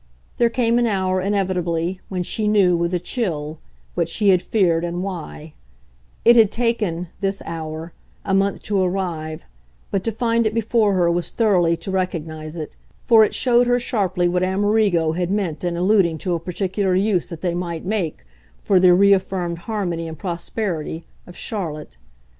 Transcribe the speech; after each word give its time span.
There 0.39 0.49
came 0.49 0.79
an 0.79 0.87
hour, 0.87 1.21
inevitably, 1.21 2.01
when 2.09 2.23
she 2.23 2.47
knew, 2.47 2.75
with 2.75 2.91
a 2.91 2.97
chill, 2.99 3.59
what 3.93 4.09
she 4.09 4.29
had 4.29 4.41
feared 4.41 4.83
and 4.83 5.03
why; 5.03 5.53
it 6.25 6.35
had 6.35 6.49
taken, 6.51 7.09
this 7.19 7.43
hour, 7.45 7.93
a 8.25 8.33
month 8.33 8.63
to 8.63 8.81
arrive, 8.81 9.43
but 9.91 10.03
to 10.05 10.11
find 10.11 10.47
it 10.47 10.55
before 10.55 10.95
her 10.95 11.11
was 11.11 11.29
thoroughly 11.29 11.77
to 11.77 11.91
recognise 11.91 12.55
it, 12.57 12.75
for 13.05 13.23
it 13.23 13.35
showed 13.35 13.67
her 13.67 13.79
sharply 13.79 14.27
what 14.27 14.41
Amerigo 14.41 15.11
had 15.11 15.29
meant 15.29 15.63
in 15.63 15.77
alluding 15.77 16.17
to 16.17 16.33
a 16.33 16.39
particular 16.39 16.95
use 16.95 17.29
that 17.29 17.41
they 17.41 17.53
might 17.53 17.85
make, 17.85 18.23
for 18.63 18.79
their 18.79 18.95
reaffirmed 18.95 19.59
harmony 19.69 20.07
and 20.07 20.17
prosperity, 20.17 21.05
of 21.27 21.37
Charlotte. 21.37 21.97